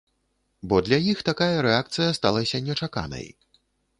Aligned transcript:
Бо 0.71 0.79
для 0.87 0.97
іх 1.11 1.19
такая 1.27 1.57
рэакцыя 1.67 2.17
сталася 2.19 2.63
нечаканай. 2.69 3.27